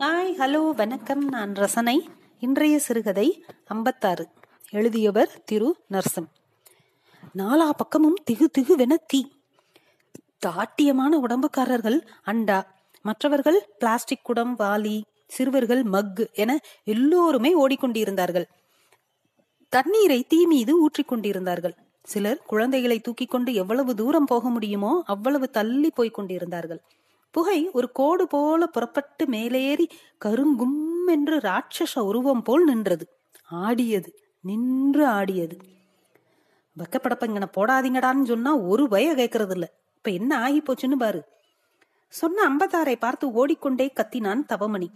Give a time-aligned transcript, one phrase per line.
[0.00, 1.28] Hi hello வணக்கம்.
[1.28, 2.08] நான் ரசனை.
[2.38, 4.28] இன்றைய சிறுகதை ஐம்பத்தாறு.
[4.70, 6.26] எழுதியவர் திரு நர்சம்.
[7.38, 9.30] நாலா பக்கமும் திகு திகுவென தீ.
[10.46, 12.62] தாட்டியமான உடம்புக்காரர்கள் அண்டா.
[13.02, 18.44] மற்றவர்கள் பிளாஸ்டிக் குடம் வாலி சிறுவர்கள் மக் என எல்லோருமே ஓடிக்கொண்டிருந்தார்கள்.
[19.68, 25.90] தண்ணீரை தீ மீது ஊற்றிக் கொண்டிருந்தார்கள் சிலர் குழந்தைகளை தூக்கிக் கொண்டு எவ்வளவு தூரம் போக முடியுமோ அவ்வளவு தள்ளி
[25.90, 26.80] போய்க் கொண்டிருந்தார்கள்.
[27.30, 29.88] புகை ஒரு கோடு போல புறப்பட்டு மேலேறி
[30.24, 33.04] கருங்கும் என்று ராட்சச உருவம் போல் நின்றது.
[33.50, 35.56] ஆடியது நின்று ஆடியது.
[36.76, 39.66] வெக்கப்படப்பங்கன போடாதீங்கடான்னு சொன்னா ஒரு பய கேட்கறது இல்ல
[39.96, 41.20] இப்ப என்ன ஆகி போச்சுன்னு பாரு.
[42.08, 44.88] சொன்ன அம்பத்தாரை பார்த்து ஓடிக்கொண்டே கத்தினான் தவமணி.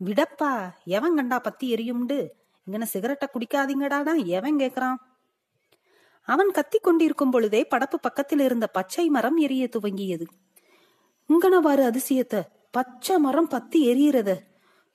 [0.00, 2.28] விடப்பா எவன் கண்டா பத்தி எரியும்டு
[2.66, 4.98] இங்கன சிகரெட்டை குடிக்காதீங்கடாடா எவன் கேக்குறான்
[6.28, 10.26] அவன் கத்திக் கொண்டிருக்கும் பொழுதே படப்பு பக்கத்தில் இருந்த பச்சை மரம் எரிய துவங்கியது.
[11.30, 12.40] உங்கனவாறு அதிசயத்தை
[12.70, 14.30] பச்சை மரம் பத்தி எரியறத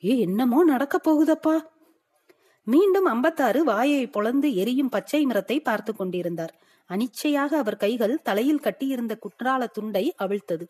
[0.04, 1.56] ஏ என்னமோ நடக்க போகுதப்பா?
[2.68, 6.54] மீண்டும் அம்பத்தாறு வாயை பொளந்து எரியும் பச்சை மரத்தை பார்த்து கொண்டிருந்தார்.
[6.90, 10.68] அனிச்சையாக அவர் கைகள் தலையில் கட்டியிருந்த குற்றால துண்டை அவிழ்த்தது.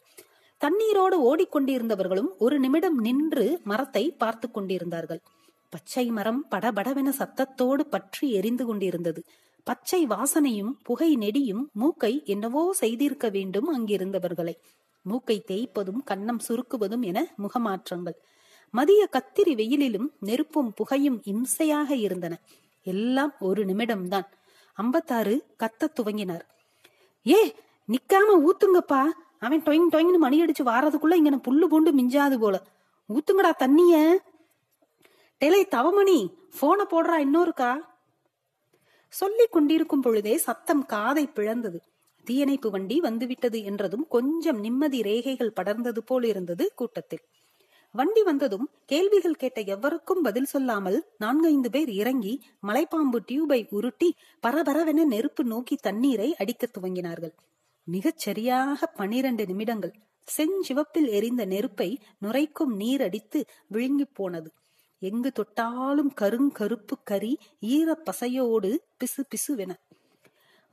[0.62, 5.22] தண்ணீரோடு ஓடிக்கொண்டிருந்தவர்களும் ஒரு நிமிடம் நின்று மரத்தை பார்த்து கொண்டிருந்தார்கள்.
[5.70, 9.22] பச்சை மரம் படபடவென சத்தத்தோடு பற்றி எரிந்து கொண்டிருந்தது.
[9.68, 14.56] பச்சை வாசனையும் புகை நெடியும் மூக்கை என்னவோ செய்திருக்க வேண்டும் அங்கிருந்தவர்களை.
[15.08, 18.18] மூக்கை தேய்ப்பதும் கன்னம் சுருக்குவதும் என முகமாற்றங்கள்.
[18.72, 22.40] மதிய கத்திரி வெயிலிலும் நெருப்பும் புகையும் இம்சையாக இருந்தன.
[22.84, 24.28] எல்லாம் ஒரு நிமிடம்தான்.
[24.78, 26.46] அம்பத்தாறு கத்த துவங்கினார்.
[27.28, 27.56] ஏ
[27.88, 29.04] நிக்காம ஊத்துங்கப்பா.
[29.40, 32.62] அவன் டொயிங் டொயின்னு மணி அடிச்சு வாரதுக்குள்ள இங்க புல்லு பூண்டு மிஞ்சாது போல.
[33.10, 34.18] ஊத்துங்கடா தண்ணிய.
[35.40, 37.80] டெலை தவமணி போன போடுறா இன்னொருக்கா?
[39.10, 41.80] சொல்லிக் கொண்டிருக்கும் பொழுதே சத்தம் காதை பிளந்தது.
[42.28, 47.24] தீயணைப்பு வண்டி வந்துவிட்டது என்றதும் கொஞ்சம் நிம்மதி ரேகைகள் படர்ந்தது போல் இருந்தது கூட்டத்தில்.
[47.96, 52.34] வண்டி வந்ததும் கேள்விகள் கேட்ட எவருக்கும் பதில் சொல்லாமல் நான்கைந்து பேர் இறங்கி
[52.68, 54.10] மலைப்பாம்பு டியூபை உருட்டி
[54.48, 57.34] பரபரவென நெருப்பு நோக்கி தண்ணீரை அடிக்க துவங்கினார்கள்.
[57.88, 59.94] மிகச் சரியாக பனிரெண்டு நிமிடங்கள்.
[60.28, 61.90] செஞ்சிவப்பில் எரிந்த நெருப்பை
[62.26, 64.50] நுரைக்கும் நீர் அடித்து விழுங்கி போனது.
[65.02, 69.74] எங்கு தொட்டாலும் கருங்கருப்பு கரி ஈர பசையோடு பிசு பிசுவென.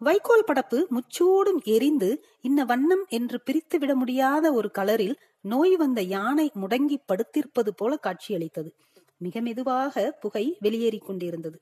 [0.06, 2.08] வைக்கோல் படப்பு முச்சூடும் எரிந்து
[2.40, 8.70] இன்ன வண்ணம் என்று பிரித்து விட முடியாத ஒரு கலரில் நோய் வந்த யானை முடங்கி படுத்திருப்பது போல காட்சியளித்தது.
[9.16, 11.58] மிக மெதுவாக புகை வெளியேறிக் கொண்டிருந்தது.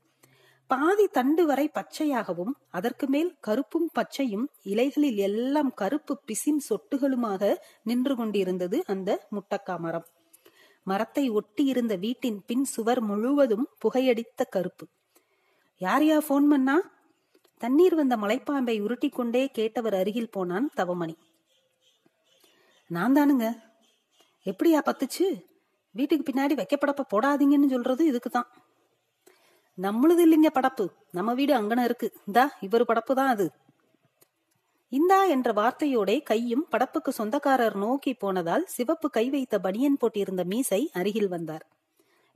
[0.67, 8.83] பாதி தண்டு வரை பச்சையாகவும் அதற்கு மேல் கருப்பும் பச்சையும் இலைகளில் எல்லாம் கருப்பு பிசின் சொட்டுகளுமாக நின்று கொண்டிருந்தது
[8.87, 10.07] அந்த முட்டக்கா மரம்.
[10.87, 14.87] மரத்தை ஒட்டி இருந்த வீட்டின் பின் சுவர் முழுவதும் புகையடித்த கருப்பு.
[15.81, 16.77] யார் யா போன் பண்ணா?
[17.63, 21.15] தண்ணீர் வந்த மலைப்பாம்பை உருட்டி கொண்டே கேட்டவர் அருகில் போனான் தவமணி.
[22.91, 23.47] நான் தானுங்க
[24.45, 25.27] எப்படியா பத்துச்சு?
[25.95, 28.49] வீட்டுக்கு பின்னாடி வைக்கப்படப்ப போடாதீங்கன்னு சொல்றது இதுக்குதான்.
[29.79, 30.87] நம்மளுது இல்லைங்க படப்பு.
[31.11, 32.09] நம்ம வீடு அங்கன இருக்கு.
[32.27, 33.47] இந்தா இவர் படப்பு தான் அது.
[34.93, 41.29] இந்தா என்ற வார்த்தையோட கையும் படப்புக்கு சொந்தக்காரர் நோக்கி போனதால் சிவப்பு கை வைத்த பனியன் போட்டிருந்த மீசை அருகில்
[41.29, 41.65] வந்தார்.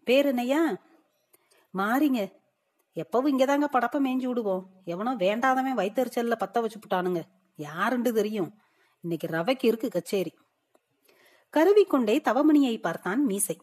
[0.06, 0.62] பேருனையா
[1.74, 2.20] மாறிங்க
[2.96, 4.62] எப்பவும் இங்கதாங்க படப்ப மேய்ஞ்சு விடுவோம்.
[4.84, 7.22] எவனோ வேண்டாதவன் வயிற்றுச்சல்ல பத்த வச்சுப்புட்டானுங்க
[7.58, 8.50] யாருண்டு தெரியும்?
[9.00, 10.32] இன்னைக்கு ரவைக்கு இருக்கு கச்சேரி.
[11.50, 13.56] கருவிக்கொண்டே தவமணியை பார்த்தான் மீசை.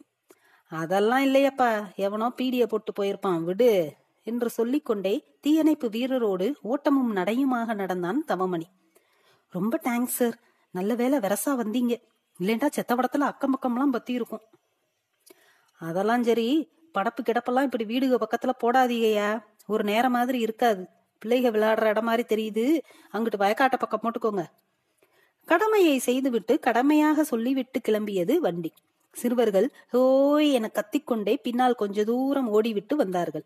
[0.67, 1.69] அதெல்லாம் இல்லையப்பா.
[1.95, 8.67] எவனோ பீடிய போட்டு போயிருப்பான் விடு என்று சொல்லிக்கொண்டே தீயணைப்பு வீரரோடு ஓட்டமும் நடையுமாக நடந்தான் தவமணி.
[9.53, 10.38] ரொம்ப தேங்க்ஸ் சார்
[10.72, 11.93] நல்ல வேலை வெரசா வந்தீங்க.
[12.39, 14.43] இல்லைண்டா செத்தவடத்துல அக்கம் பக்கம்லாம் பத்தி இருக்கும்
[15.81, 16.47] அதெல்லாம் சரி
[16.93, 19.43] படப்பு கிடப்பெல்லாம் இப்படி வீடுக பக்கத்துல போடாதீங்கய்யா.
[19.67, 20.87] ஒரு நேரம் மாதிரி இருக்காது.
[21.25, 22.81] பிள்ளைக விளையாடுற இடம் மாதிரி தெரியுது.
[23.13, 24.43] அங்கிட்டு வயக்காட்ட பக்கம் போட்டுக்கோங்க.
[25.45, 28.73] கடமையை செய்துவிட்டு கடமையாக சொல்லிவிட்டு கிளம்பியது வண்டி.
[29.11, 33.43] சிறுவர்கள் ஓய் என கத்திக்கொண்டே பின்னால் கொஞ்ச தூரம் ஓடிவிட்டு வந்தார்கள்.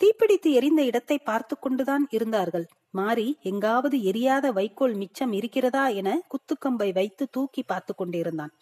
[0.00, 2.66] தீப்பிடித்து எரிந்த இடத்தை பார்த்து கொண்டுதான் இருந்தார்கள்.
[2.90, 8.52] மாறி எங்காவது எரியாத வைக்கோல் மிச்சம் இருக்கிறதா என குத்துக்கம்பை வைத்து தூக்கி பார்த்து கொண்டிருந்தான்.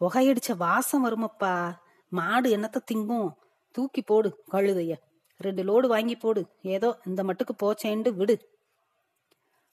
[0.00, 1.84] புகையடிச்ச வாசம் வருமப்பா.
[2.08, 3.30] மாடு என்னத்த திங்கும்?
[3.70, 4.94] தூக்கி போடு கழுதைய.
[5.36, 6.46] ரெண்டு லோடு வாங்கி போடு.
[6.62, 8.54] ஏதோ இந்த மட்டுக்கு போச்சேண்டு விடு.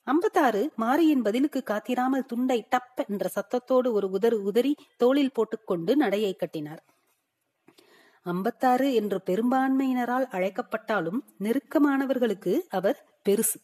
[0.08, 6.84] அம்பத்தாறு மாரியின் பதிலுக்கு காத்திராமல் துண்டை டப் என்ற சத்தத்தோடு ஒரு உதறு உதறி தோளில் போட்டுக்கொண்டு நடையை கட்டினார்.
[8.26, 13.60] அம்பத்தாறு என்று பெரும்பான்மையினரால் அழைக்கப்பட்டாலும் நெருக்கமானவர்களுக்கு அவர் பெருசு.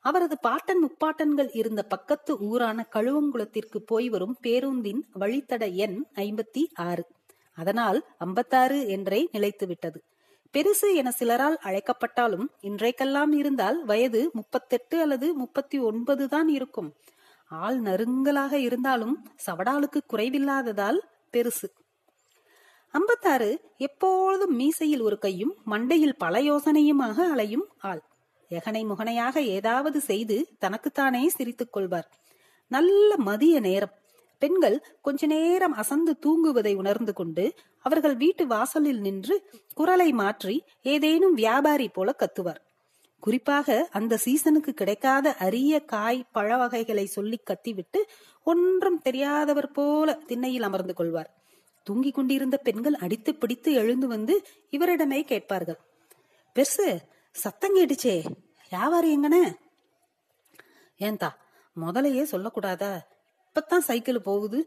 [0.00, 7.06] அவரது பாட்டன் முப்பாட்டன்கள் இருந்த பக்கத்து ஊரான கழுவங்குளத்திற்கு போய் வரும் பேருந்தின் வழித்தட எண் ஐம்பத்தி ஆறு.
[7.52, 9.98] அதனால் ஐம்பத்தாறு என்றே நிலைத்துவிட்டது.
[10.54, 16.94] பெருசு என சிலரால் அழைக்கப்பட்டாலும் இன்றைக்கெல்லாம் இருந்தால் வயது முப்பத்தெட்டு அல்லது முப்பத்தி ஒன்பது தான் இருக்கும்.
[17.48, 20.98] ஆள் நறுங்கலாக இருந்தாலும் சவடாலுக்கு குறைவில்லாததால்
[21.32, 21.68] பெருசு.
[22.94, 28.02] ஐம்பத்தாறு எப்பொழுதும் மீசையில் ஒரு கையும் மண்டையில் பல யோசனையுமாக அலையும் ஆள்.
[28.50, 32.08] எகனை முகனையாக ஏதாவது செய்து தனக்குத்தானே சிரித்துக் கொள்வார்.
[32.68, 33.94] நல்ல மதிய நேரம்.
[34.42, 37.44] பெண்கள் கொஞ்ச நேரம் அசந்து தூங்குவதை உணர்ந்து கொண்டு
[37.78, 39.36] அவர்கள் வீட்டு வாசலில் நின்று
[39.74, 42.60] குரலை மாற்றி ஏதேனும் வியாபாரி போல கத்துவார்.
[43.22, 48.00] குறிப்பாக அந்த சீசனுக்கு கிடைக்காத அரிய காய் பழ வகைகளை சொல்லி கத்திவிட்டு
[48.44, 51.30] ஒன்றும் தெரியாதவர் போல திண்ணையில் அமர்ந்து கொள்வார்.
[51.86, 54.34] தூங்கிக் கொண்டிருந்த பெண்கள் அடித்து பிடித்து எழுந்து வந்து
[54.70, 55.80] இவரிடமே கேட்பார்கள்.
[56.56, 56.86] பெருசு
[57.34, 58.16] சத்தம் கேட்டுச்சே.
[58.70, 59.36] வியாபாரி எங்கன?
[60.98, 61.30] ஏந்தா
[61.80, 62.92] முதலையே சொல்லக்கூடாதா?
[63.52, 64.58] இப்பத்தான் சைக்கிள் போகுது.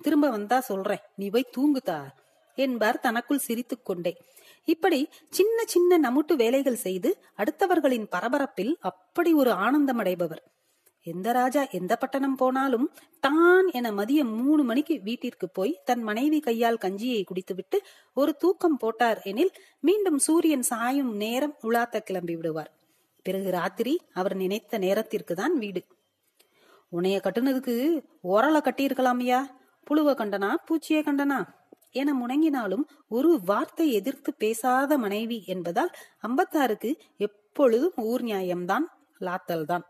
[0.00, 1.98] திரும்ப வந்தா சொல்றேன் நீ போய் தூங்குதா?
[2.54, 4.12] என்பார் தனக்குள் சிரித்துக் கொண்டே.
[4.64, 10.42] இப்படி சின்ன சின்ன நமுட்டு வேலைகள் செய்து அடுத்தவர்களின் பரபரப்பில் அப்படி ஒரு ஆனந்தம் அடைபவர்
[11.06, 12.88] எந்த ராஜா எந்த பட்டணம் போனாலும்
[13.20, 17.78] தான் என மதியம் மூணு மணிக்கு வீட்டிற்கு போய் தன் மனைவி கையால் கஞ்சியை குடித்துவிட்டு
[18.14, 22.70] ஒரு தூக்கம் போட்டார் எனில் மீண்டும் சூரியன் சாயும் நேரம் உலாத்த கிளம்பி விடுவார்
[23.26, 25.84] பிறகு ராத்திரி அவர் நினைத்த நேரத்திற்கு தான் வீடு.
[26.92, 27.74] உன்னைய கட்டுனதுக்கு
[28.22, 29.40] ஒரலை கட்டி இருக்கலாமையா
[29.86, 31.48] புழுவ கண்டனா பூச்சியை கண்டனா?
[31.90, 35.90] என முணங்கினாலும் ஒரு வார்த்தை எதிர்த்து பேசாத மனைவி என்பதால்
[36.22, 38.84] அம்பத்தாருக்கு எப்பொழுதும் ஊர் நியாயம்தான்
[39.20, 39.84] லாத்தல் தான்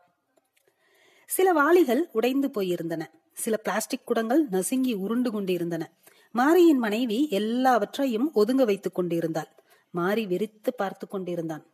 [1.26, 3.02] சில வாளிகள் உடைந்து போயிருந்தன.
[3.32, 5.82] சில பிளாஸ்டிக் குடங்கள் நசுங்கி உருண்டு கொண்டிருந்தன.
[6.35, 9.50] மாரியின் மனைவி எல்லாவற்றையும் ஒதுங்க வைத்துக் கொண்டிருந்தாள்.
[9.91, 11.64] மாரி வெறித்து பார்த்து கொண்டிருந்தான்.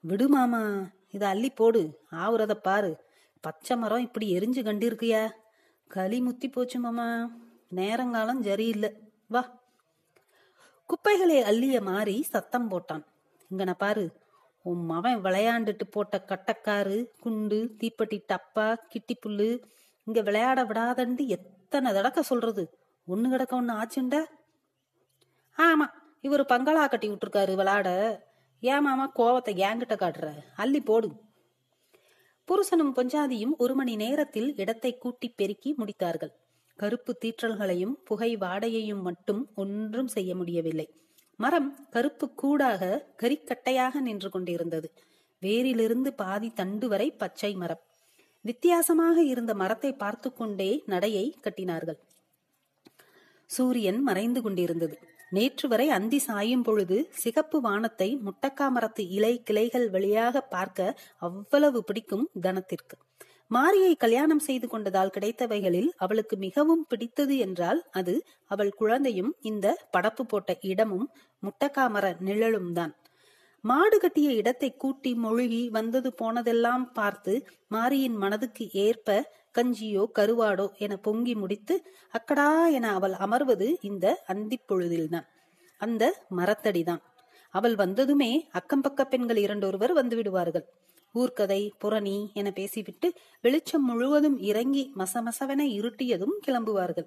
[0.00, 0.62] விடு மாமா
[1.10, 2.00] இத அள்ளி போடு.
[2.10, 2.92] ஆவுறத பாரு.
[3.40, 5.30] பச்சை மரம் இப்படி எரிஞ்சு கண்டிருக்கியா?
[5.88, 7.30] களி முத்தி போச்சு மாமா.
[7.68, 8.96] நேரங்காலம் சரியில்லை.
[9.28, 9.60] வா.
[10.86, 13.04] குப்பைகளை அள்ளிய மாறி சத்தம் போட்டான்.
[13.50, 14.20] இங்கன பாரு.
[14.62, 19.62] உன் மவன் விளையாண்டுட்டு போட்ட கட்டக்காரு குண்டு தீப்பெட்டி டப்பா கிட்டி புல்லு
[20.04, 22.78] இங்க விளையாட விடாதண்டு எத்தனை தடக்க சொல்றது?
[23.08, 24.24] ஒண்ணு கிடக்க ஒண்ணு ஆச்சுண்ட?
[25.56, 25.86] ஆமா
[26.22, 27.90] இவரு பங்களா கட்டி விட்டுருக்காரு விளையாட.
[28.60, 30.36] ஏன் மாமா கோவத்தை ஏங்கிட்ட காட்டுற?
[30.56, 31.28] அள்ளி போடு.
[32.50, 36.32] புருஷனும் பொஞ்சாதியும் ஒரு மணி நேரத்தில் இடத்தை கூட்டி பெருக்கி முடித்தார்கள்.
[36.76, 40.86] கருப்பு தீற்றல்களையும் புகை வாடையையும் மட்டும் ஒன்றும் செய்ய முடியவில்லை.
[41.36, 44.90] மரம் கருப்பு கூடாக கரிக்கட்டையாக நின்று கொண்டிருந்தது.
[45.42, 47.82] வேரிலிருந்து பாதி தண்டு வரை பச்சை மரம்.
[48.40, 51.98] வித்தியாசமாக இருந்த மரத்தை பார்த்து கொண்டே நடையை கட்டினார்கள்.
[53.46, 54.98] சூரியன் மறைந்து கொண்டிருந்தது.
[55.32, 62.26] நேற்று வரை அந்தி சாயும் பொழுது சிகப்பு வானத்தை முட்டக்கா மரத்து இலை கிளைகள் வழியாக பார்க்க அவ்வளவு பிடிக்கும்
[62.40, 62.96] தனத்திற்கு.
[63.50, 68.14] மாரியை கல்யாணம் செய்து கொண்டதால் கிடைத்தவைகளில் அவளுக்கு மிகவும் பிடித்தது என்றால் அது
[68.50, 71.06] அவள் குழந்தையும் இந்த படப்பு போட்ட இடமும்
[71.42, 72.92] முட்டக்காமர நிழலும் தான்.
[73.64, 77.32] மாடு கட்டிய இடத்தை கூட்டி மொழுகி வந்தது போனதெல்லாம் பார்த்து
[77.68, 79.08] மாரியின் மனதுக்கு ஏற்ப
[79.58, 85.28] கஞ்சியோ கருவாடோ என பொங்கி முடித்து அக்கடா என அவள் அமர்வது இந்த அந்திப்பொழுதில்தான்
[85.78, 87.02] அந்த மரத்தடிதான்.
[87.50, 90.66] அவள் வந்ததுமே அக்கம் பக்க பெண்கள் இரண்டொருவர் வந்து விடுவார்கள்.
[91.14, 91.72] ஊர்க்கதை
[92.32, 97.06] என பேசிவிட்டு வெளிச்சம் முழுவதும் இறங்கி மசமசவென இருட்டியதும் கிளம்புவார்கள்.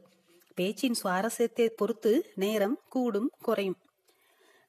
[0.56, 3.78] பேச்சின் சுவாரஸ்யத்தை பொறுத்து நேரம் கூடும் குறையும்.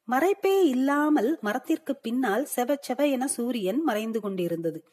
[0.08, 4.84] மறைப்பே இல்லாமல் மரத்திற்கு பின்னால் செவ செவ என சூரியன் மறைந்து கொண்டிருந்தது.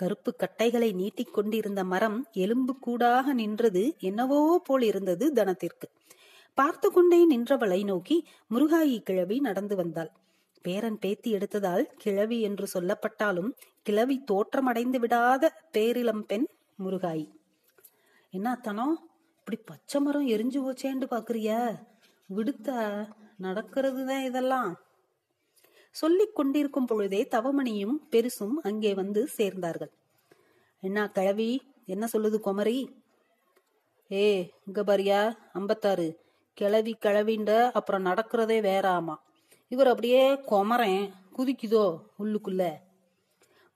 [0.00, 5.86] கருப்பு கட்டைகளை நீட்டிக் கொண்டிருந்த மரம் எலும்பு கூடாக நின்றது என்னவோ போல் இருந்தது தனத்திற்கு.
[6.58, 8.16] பார்த்து கொண்டே நின்றவளை நோக்கி
[8.50, 10.10] முருகாயி கிழவி நடந்து வந்தாள்.
[10.64, 13.50] பேரன் பேத்தி எடுத்ததால் கிழவி என்று சொல்லப்பட்டாலும்
[13.82, 16.46] கிழவி தோற்றமடைந்து விடாத பேரிளம் பெண்
[16.78, 17.26] முருகாயி.
[18.32, 18.86] என்னத்தனோ
[19.38, 21.50] இப்படி பச்சை மரம் எரிஞ்சு போச்சேன்னு பாக்குறிய?
[22.30, 22.68] விடுத்த
[23.42, 24.72] நடக்கிறதுதான் இதெல்லாம்.
[25.94, 29.92] சொல்லிக் கொண்டிருக்கும் பொழுதே தவமணியும் பெருசும் அங்கே வந்து சேர்ந்தார்கள்.
[30.82, 31.50] என்ன கிழவி?
[31.86, 32.78] என்ன சொல்லுது குமரி?
[34.10, 34.26] ஏ
[34.66, 35.18] இங்க பாரியா
[35.52, 36.06] ஐம்பத்தாறு
[36.56, 39.14] கிளவி கிளவிண்ட அப்புறம் நடக்கிறதே வேற ஆமா
[39.68, 41.04] இவர் அப்படியே குமரேன்
[41.36, 41.84] குதிக்குதோ
[42.18, 42.62] உள்ளுக்குள்ள?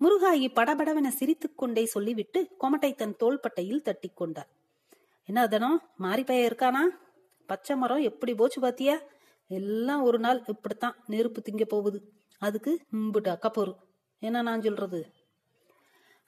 [0.00, 4.50] முருகாயி படபடவென சிரித்து கொண்டே சொல்லிவிட்டு கொமட்டை தன் தோள்பட்டையில் தட்டி கொண்டார்.
[5.28, 5.70] என்ன அதனோ
[6.02, 6.82] மாறிப்பைய இருக்கானா?
[7.48, 8.96] பச்சை மரம் எப்படி போச்சு பாத்தியா?
[9.46, 12.12] எல்லாம் ஒரு நாள் இப்படித்தான் நெருப்பு திங்க போகுது.
[12.38, 13.74] அதுக்கு இம்புட்டு அக்கப்போரு
[14.18, 15.12] என்ன நான் சொல்றது?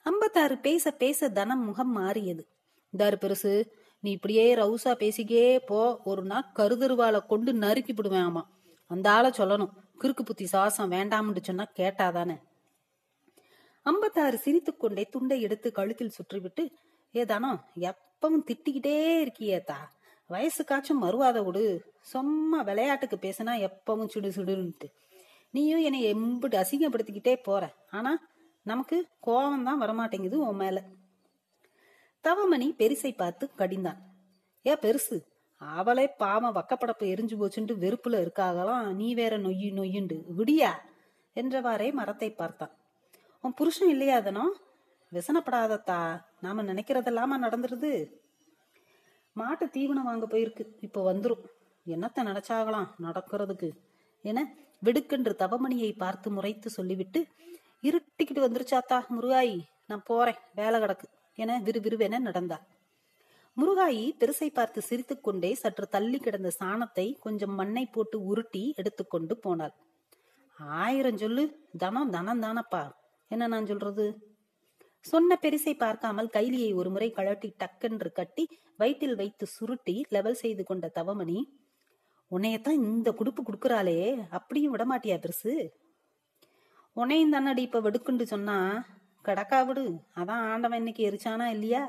[0.03, 2.47] ஐம்பத்தாறு பேச பேச தனம் முகம் மாறியது.
[2.97, 3.65] தாரு பெருசு
[3.99, 6.01] நீ இப்படியே ரவுசா பேசிக்கே போ.
[6.03, 8.43] ஒரு நாள் கருதருவாளை கொண்டு நறுக்கி விடுவேன் ஆமா.
[8.87, 9.69] அந்த ஆளை சொல்லணும்.
[10.01, 12.37] கிறுக்கு புத்தி சாசம் வேண்டாம்னு சொன்னா கேட்டாதானே.
[13.83, 16.71] ஐம்பத்தாறு சிரித்து கொண்டே துண்டை எடுத்து கழுத்தில் சுற்றிவிட்டு
[17.13, 19.75] ஏதானோ எப்பவும் திட்டிக்கிட்டே இருக்கியேதா
[20.29, 21.65] வயசுக்காச்சும் மறுவாத விடு.
[22.01, 24.87] சும்மா விளையாட்டுக்கு பேசினா எப்பவும் சுடு சுடுன்ட்டு
[25.49, 27.73] நீயும் என்னை எம்பிட்டு அசிங்கப்படுத்திக்கிட்டே போற.
[27.91, 28.11] ஆனா
[28.63, 30.83] நமக்கு கோபம் தான் வரமாட்டேங்குது உன் மேல.
[32.23, 33.99] தவமணி பெருசை பார்த்து கடிந்தான்.
[34.65, 35.17] ஏ பெருசு
[35.55, 38.93] அவளே பாவம் வக்கப்படப்பு எரிஞ்சு போச்சுன்ட்டு வெறுப்புல இருக்காகலாம்.
[38.93, 40.17] நீ வேற நொய்யு நொய்யுண்டு.
[40.37, 40.71] விடியா?
[41.35, 42.73] என்றவாறே மரத்தை பார்த்தான்.
[43.41, 44.45] உன் புருஷன் இல்லையாதனோ
[45.11, 46.21] விசனப்படாதத்தா.
[46.41, 47.91] நாம நினைக்கிறதெல்லாமா நடந்துருது?
[49.39, 50.63] மாட்டு தீவனம் வாங்க போயிருக்கு.
[50.81, 51.43] இப்போ வந்துரும்.
[51.85, 52.87] என்னத்த நினைச்சாகலாம்?
[53.01, 53.69] நடக்கிறதுக்கு.
[54.21, 54.39] என
[54.85, 57.19] விடுக்கென்று தவமணியை பார்த்து முறைத்து சொல்லிவிட்டு
[57.83, 59.57] இருட்டிக்கிட்டு வந்துருச்சாத்தா முருகாயி?
[59.87, 60.39] நான் போறேன்.
[60.55, 61.07] வேலை கிடக்கு.
[61.35, 62.65] என விறுவிறுவென நடந்தார்
[63.57, 69.73] முருகாயி பெருசை பார்த்து சிரித்துக்கொண்டே சற்று தள்ளி கிடந்த சாணத்தை கொஞ்சம் மண்ணை போட்டு உருட்டி எடுத்துக்கொண்டு போனாள்.
[70.81, 71.43] ஆயிரம் சொல்லு.
[71.77, 72.83] தனம் தனம் தானப்பா.
[73.31, 74.05] என்ன நான் சொல்றது?
[75.07, 78.43] சொன்ன பெருசை பார்க்காமல் கைலியை ஒரு முறை கழட்டி டக்கென்று கட்டி
[78.77, 81.39] வயிற்றில் வைத்து சுருட்டி லெவல் செய்து கொண்ட தவமணி
[82.31, 83.99] உன்னையத்தான் இந்த குடுப்பு குடுக்கறாளே
[84.29, 85.69] அப்படியும் விடமாட்டியா பெருசு?
[86.93, 88.57] உன்னையும் தன்னடி இப்ப வெடுக்குண்டு சொன்னா
[89.25, 89.85] கடக்கா விடு
[90.15, 91.87] அதான் ஆண்டவன் இன்னைக்கு எரிச்சானா இல்லையா?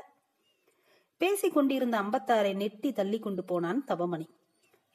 [1.17, 4.27] பேசி கொண்டிருந்த அம்பத்தாரை நெட்டி தள்ளி கொண்டு போனான் தவமணி.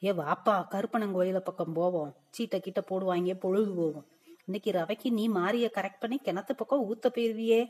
[0.03, 4.07] ஏ வாப்பா கருப்பனங்கோயில பக்கம் போவோம் சீட்டை கிட்ட போடுவாங்க பொழுது போகும்.
[4.45, 7.61] இன்னைக்கு ரவைக்கு நீ மாறிய கரெக்ட் பண்ணி கிணத்து பக்கம் ஊத்த போயிருவியே.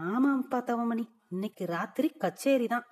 [0.00, 1.04] ஆமாம்ப்பா தவமணி.
[1.30, 2.86] இன்னைக்கு ராத்திரி கச்சேரி தான்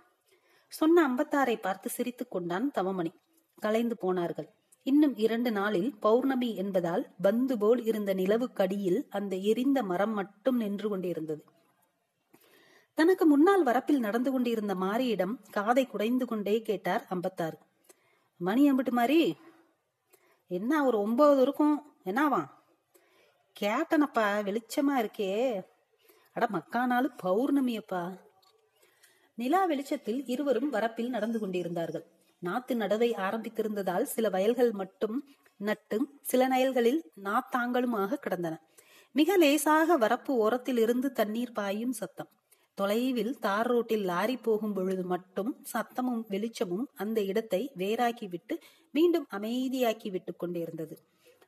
[0.69, 3.15] சொன்ன அம்பத்தாரை பார்த்து சிரித்துக் கொண்டான் தவமணி.
[3.61, 4.49] கலைந்து போனார்கள்.
[4.83, 11.45] இன்னும் இரண்டு நாளில் பௌர்ணமி என்பதால் பந்து போல் இருந்த நிலவுக்கடியில் அந்த எரிந்த மரம் மட்டும் நின்று கொண்டிருந்தது.
[12.95, 17.59] தனக்கு முன்னால் வரப்பில் நடந்து கொண்டிருந்த மாரியிடம் காதை குடைந்து கொண்டே கேட்டார் அம்பத்தாறு.
[18.37, 19.37] மணி அம்பிட்டு மாறி
[20.47, 22.45] என்ன ஒரு ஒன்பது இருக்கும் என்னவா?
[23.61, 25.63] கேட்டனப்பா வெளிச்சமா இருக்கே.
[26.37, 28.03] அட மக்கானாலு பௌர்ணமியப்பா.
[29.35, 32.05] நிலா வெளிச்சத்தில் இருவரும் வரப்பில் நடந்து கொண்டிருந்தார்கள்.
[32.43, 35.17] நாத்து நடவை ஆரம்பித்திருந்ததால் சில வயல்கள் மட்டும்
[35.61, 38.55] நட்டும் சில நயல்களில் நாத்தாங்களுமாக கிடந்தன.
[39.13, 42.31] மிக லேசாக வரப்பு ஓரத்தில் இருந்து தண்ணீர் பாயும் சத்தம்.
[42.75, 48.55] தொலைவில் தார் ரோட்டில் லாரி போகும் பொழுது மட்டும் சத்தமும் வெளிச்சமும் அந்த இடத்தை வேறாக்கிவிட்டு
[48.91, 50.97] மீண்டும் அமைதியாக்கி விட்டு கொண்டிருந்தது.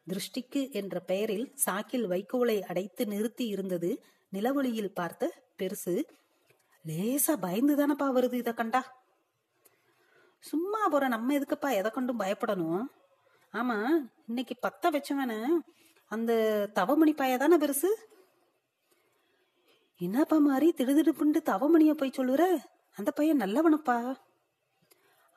[0.09, 3.91] திருஷ்டிக்கு என்ற பெயரில் சாக்கில் வைக்கோலை அடைத்து நிறுத்தி இருந்தது
[4.33, 5.95] நிலவொளியில் பார்த்த பெருசு
[6.85, 8.81] லேசா பயந்து தானப்பா வருது இத கண்டா.
[10.39, 12.85] சும்மா போற நம்ம எதுக்குப்பா எதை கண்டும் பயப்படணும்?
[13.53, 13.77] ஆமா
[14.27, 15.33] இன்னைக்கு பத்த வச்சவன
[16.11, 16.33] அந்த
[16.75, 17.91] தவமணி பாய தானே பெருசு?
[20.01, 22.43] என்னப்பா மாதிரி திடுதிடுப்புண்டு தவமணிய போய் சொல்லுற?
[22.97, 24.17] அந்த பையன் நல்லவனப்பா.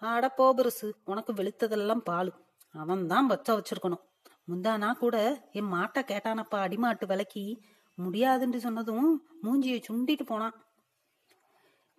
[0.02, 2.32] ஆட போ பெருசு உனக்கு வெளுத்ததெல்லாம் பாலு.
[2.72, 4.04] அவன் தான் வச்ச வச்சிருக்கணும்.
[4.52, 7.44] முந்தானா கூட என் மாட்டை கேட்டானப்பா அடிமாட்டு விலைக்கு
[8.00, 9.08] முடியாதுன்னு சொன்னதும்
[9.44, 10.56] மூஞ்சியை சுண்டிட்டு போனான்.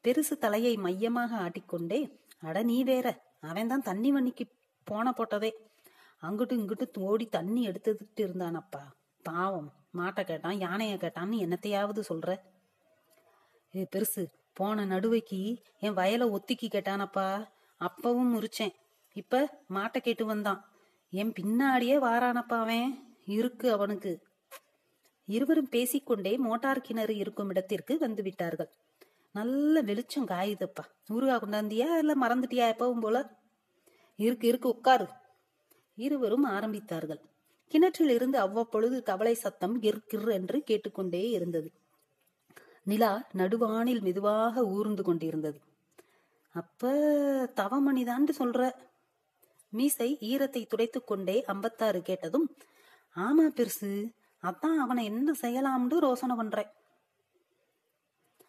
[0.05, 4.47] பெருசு தலையை மையமாக ஆட்டிக்கொண்டே அட நீ வேற அவன் தான் தண்ணி வண்ணிக்கு
[4.85, 5.51] போன போட்டதே.
[6.23, 8.83] அங்கிட்டு இங்கிட்டு ஓடி தண்ணி எடுத்துட்டு இருந்தானப்பா.
[9.23, 12.39] பாவம் மாட்டை கேட்டான் யானைய கேட்டான்னு என்னத்தையாவது சொல்ற.
[13.77, 17.47] ஏ பெருசு போன நடுவைக்கு என் வயலை ஒத்திக்கி கேட்டானப்பா.
[17.81, 18.75] அப்பவும் முறிச்சேன்.
[19.13, 20.65] இப்ப மாட்டை கேட்டு வந்தான்.
[21.11, 23.19] என் பின்னாடியே வாரானப்பா அவன்.
[23.27, 24.30] இருக்கு அவனுக்கு.
[25.31, 28.71] இருவரும் பேசிக்கொண்டே மோட்டார் கிணறு இருக்கும் இடத்திற்கு வந்து விட்டார்கள்
[29.35, 30.85] நல்ல வெளிச்சம் காயுதப்பா.
[31.13, 33.17] ஊருகா கொண்டாந்தியா இல்ல மறந்துட்டியா எப்பவும் போல?
[34.19, 35.07] இருக்கு இருக்கு உட்காரு.
[35.99, 37.21] இருவரும் ஆரம்பித்தார்கள்.
[37.69, 41.69] கிணற்றில் இருந்து அவ்வப்பொழுது தவளை சத்தம் கிர் கிர் என்று கேட்டுக்கொண்டே இருந்தது.
[42.85, 45.59] நிலா நடுவானில் மெதுவாக ஊர்ந்து கொண்டிருந்தது.
[46.55, 46.93] அப்ப
[47.57, 48.61] தவமணிதான்னு சொல்ற?
[49.73, 52.47] மீசை ஈரத்தை துடைத்துக்கொண்டே அம்பத்தாறு கேட்டதும்
[53.17, 53.93] ஆமா பெருசு.
[54.43, 56.71] அதான் அவனை என்ன செய்யலாம்னு ரோசனை பண்றேன்.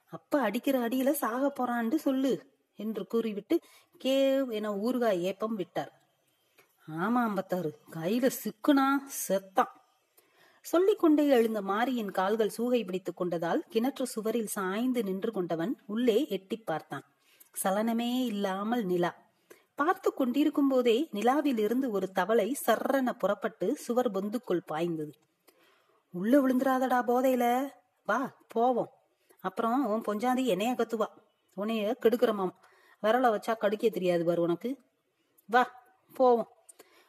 [0.08, 2.34] அப்ப அடிக்கிற அடியில சாக போறான்னு சொல்லு
[2.80, 3.56] என்று கூறிவிட்டு
[4.04, 5.92] கேவ் என ஊறுகாய் ஏப்பம் விட்டார்.
[6.88, 8.88] ஆமா அம்பத்தாறு கையில சிக்குனா
[9.28, 9.72] செத்தான்
[10.66, 17.06] சொல்லிக்கொண்டே எழுந்த மாரியின் கால்கள் சூகை பிடித்துக் கொண்டதால் கிணற்று சுவரில் சாய்ந்து நின்று கொண்டவன் உள்ளே எட்டி பார்த்தான்.
[17.64, 19.12] சலனமே இல்லாமல் நிலா.
[19.76, 25.14] பார்த்து கொண்டிருக்கும் போதே நிலாவில் இருந்து ஒரு தவளை சர்ரென புறப்பட்டு சுவர் பொந்துக்குள் பாய்ந்தது.
[26.14, 27.70] உள்ள விழுந்துராதடா போதையில.
[28.06, 28.92] வா போவோம்.
[29.40, 31.08] அப்புறம் உன் பொஞ்சாந்தி என்னைய கத்துவா?
[31.58, 32.54] உன்னைய கெடுக்கிறமாம்
[33.04, 34.78] விரலை வச்சா கடுக்க தெரியாது பாரு உனக்கு.
[35.46, 36.50] வா போவோம்.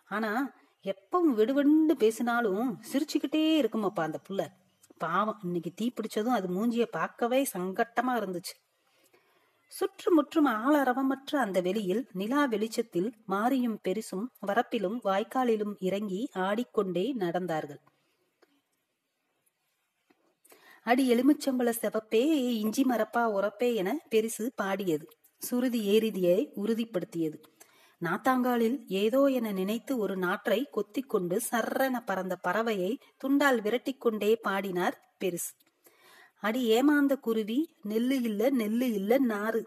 [0.07, 0.53] ஆனா
[0.85, 4.47] எப்பவும் விடுவிண்டு பேசினாலும் சிரிச்சுக்கிட்டே இருக்குமாப்பா அந்த புள்ள.
[4.99, 8.55] பாவம் இன்னைக்கு தீ பிடிச்சதும் அது மூஞ்சிய பார்க்கவே சங்கட்டமா இருந்துச்சு.
[9.67, 17.81] சுற்றுமுற்றும் ஆளரவமற்ற அந்த வெளியில் நிலா வெளிச்சத்தில் மாரியும் பெரிசும் வரப்பிலும் வாய்க்காலிலும் இறங்கி ஆடிக்கொண்டே நடந்தார்கள்.
[20.85, 22.23] அடி எலுமிச்சம்பள செவப்பே
[22.59, 25.09] இஞ்சி மரப்பா உரப்பே என பெரிசு பாடியது.
[25.39, 27.43] சுருதி ஏறிதியை உறுதிப்படுத்தியது.
[28.01, 35.17] நாத்தாங்காலில் ஏதோ என நினைத்து ஒரு நாற்றை கொத்தி கொண்டு சர்ரென பறந்த பறவையை துண்டால் விரட்டிக் கொண்டே பாடினார்
[35.25, 35.53] பெருசு.
[36.41, 39.67] அடி ஏமாந்த குருவி நெல்லு இல்ல நெல்லு இல்ல நாறு.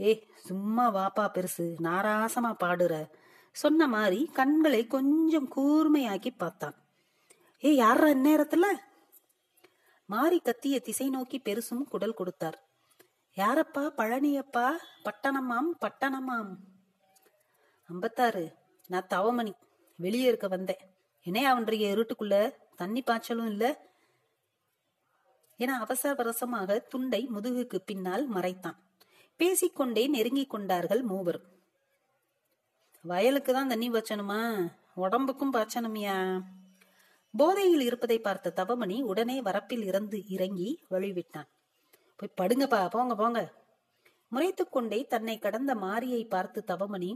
[0.00, 3.06] ஏ சும்மா வாப்பா பெருசு நாராசமா பாடுற.
[3.52, 6.74] சொன்ன மாதிரி கண்களை கொஞ்சம் கூர்மையாக்கி பார்த்தான்.
[7.64, 8.64] ஏ யாரா இந்நேரத்துல?
[10.10, 12.68] மாறி கத்திய திசை நோக்கி பெருசும் குடல் கொடுத்தார்.
[13.36, 13.90] யாரப்பா?
[13.96, 14.76] பழனியப்பா?
[15.04, 15.70] பட்டணமாம்?
[15.80, 16.56] பட்டணமாம்?
[17.88, 18.54] ஐம்பத்தாறு
[18.86, 19.52] நான் தவமணி.
[19.96, 20.78] வெளியே இருக்க வந்தேன்.
[21.22, 22.54] என்னையா அவன்றைய இருட்டுக்குள்ள?
[22.76, 23.86] தண்ணி பாய்ச்சலும் இல்ல?
[25.56, 26.30] என அவசர
[26.88, 28.76] துண்டை முதுகுக்கு பின்னால் மறைத்தான்.
[29.36, 31.46] பேசிக்கொண்டே நெருங்கிக் கொண்டார்கள் மூவரும்.
[33.02, 34.72] வயலுக்கு தான் தண்ணி பாய்ச்சணுமா?
[34.96, 36.42] உடம்புக்கும் பாய்ச்சணுமியா?
[37.36, 41.48] போதையில் இருப்பதை பார்த்த தவமணி உடனே வரப்பில் இறந்து இறங்கி வழிவிட்டான்.
[42.16, 43.52] போய் படுங்கப்பா போங்க போங்க.
[44.28, 47.10] முறைத்துக் கொண்டே தன்னை கடந்த மாரியை பார்த்து தவமணி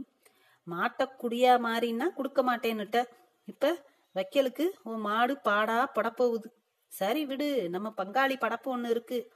[0.67, 3.03] மாட்டக்குடியா மாறின்னா கொடுக்க மாட்டேன்னுட்ட.
[3.45, 3.83] இப்ப
[4.15, 6.49] வைக்கலுக்கு உன் மாடு பாடா படப்போகுது.
[6.87, 9.33] சரி விடு நம்ம பங்காளி படப்பு ஒண்ணு இருக்கு.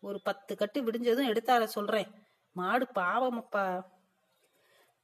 [0.00, 2.10] ஒரு பத்து கட்டு விடிஞ்சதும் எடுத்தார சொல்றேன்.
[2.52, 3.82] மாடு பாவமப்பா.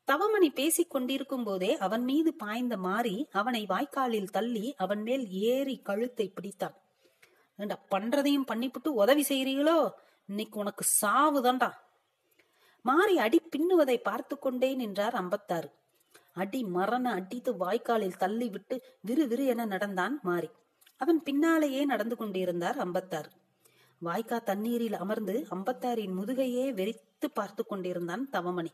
[0.09, 6.33] தவமணி பேசிக் கொண்டிருக்கும் போதே அவன் மீது பாய்ந்த மாறி அவனை வாய்க்காலில் தள்ளி அவன் மேல் ஏறி கழுத்தை
[6.35, 6.77] பிடித்தான்.
[7.57, 9.91] ஏண்டா பண்றதையும் பண்ணிப்புட்டு உதவி செய்றீங்களோ?
[10.27, 11.71] இன்னைக்கு உனக்கு சாவுதான்டா
[12.83, 15.69] மாறி அடி பின்னுவதை பார்த்து கொண்டே நின்றார் அம்பத்தாறு.
[16.33, 20.51] அடி மரண அடித்து வாய்க்காலில் தள்ளி விட்டு விறு விறு என நடந்தான் மாறி.
[20.97, 23.31] அவன் பின்னாலேயே நடந்து கொண்டிருந்தார் அம்பத்தாறு.
[24.05, 28.73] வாய்க்கா தண்ணீரில் அமர்ந்து அம்பத்தாரின் முதுகையே வெறித்து பார்த்து கொண்டிருந்தான் தவமணி.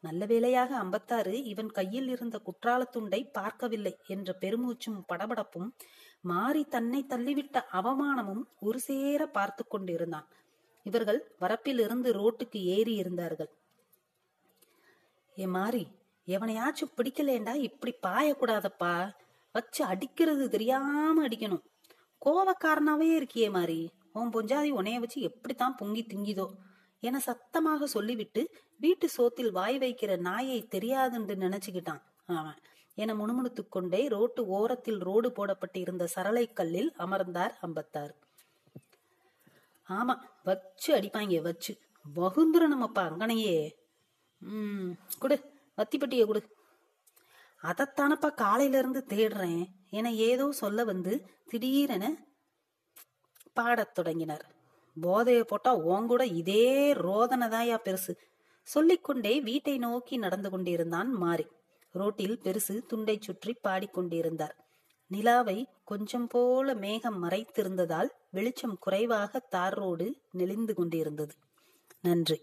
[0.00, 5.68] நல்ல வேளையாக அம்பத்தாறு இவன் கையில் இருந்த குற்றாலத்துண்டை பார்க்கவில்லை என்ற பெருமூச்சும் படபடப்பும்
[6.20, 10.28] மாறி தன்னை தள்ளிவிட்ட அவமானமும் ஒரு சேர பார்த்து கொண்டிருந்தான்.
[10.82, 13.50] இவர்கள் வரப்பில் இருந்து ரோட்டுக்கு ஏறி இருந்தார்கள்.
[15.38, 15.86] ஏ மாறி
[16.26, 17.54] எவனையாச்சும் பிடிக்கலேண்டா?
[17.54, 19.12] இப்படி பாயக்கூடாதப்பா.
[19.52, 21.64] வச்சு அடிக்கிறது தெரியாம அடிக்கணும்.
[22.26, 23.90] கோவக்காரனாவே இருக்கியே மாறி.
[24.12, 26.46] உன் பொஞ்சாதி உனைய வச்சு எப்படித்தான் பொங்கி திங்கிதோ?
[27.00, 32.58] என சத்தமாக சொல்லிவிட்டு வீட்டு சோத்தில் வாய் வைக்கிற நாயை தெரியாதுன்னு நினைச்சுக்கிட்டான் அவன்.
[32.94, 38.14] என முணுமுணுத்துக் கொண்டே ரோட்டு ஓரத்தில் ரோடு போடப்பட்டிருந்த சரளை கல்லில் அமர்ந்தார் அம்பத்தார்.
[39.88, 41.78] ஆமா வச்சு அடிப்பாங்க வச்சு.
[42.16, 43.70] வகுந்துரணும் அப்பா அங்கனையே.
[44.42, 46.56] உம் குடு வத்திப்பட்டிய குடு.
[47.62, 52.26] அதத்தானப்பா காலையில இருந்து தேடுறேன் என ஏதோ சொல்ல வந்து திடீரென
[53.52, 54.59] பாடத் தொடங்கினார்.
[55.02, 58.16] போதைய போட்டா உங்கூட இதே ரோதனைதாயா பெருசு.
[58.62, 61.46] சொல்லிக்கொண்டே வீட்டை நோக்கி நடந்து கொண்டிருந்தான் மாறி
[61.90, 64.56] ரோட்டில் பெருசு துண்டை சுற்றி பாடிக்கொண்டிருந்தார்
[65.06, 71.34] நிலாவை கொஞ்சம் போல மேகம் மறைத்திருந்ததால் வெளிச்சம் குறைவாக தார் ரோடு நெளிந்து கொண்டிருந்தது.
[72.00, 72.40] நன்றி.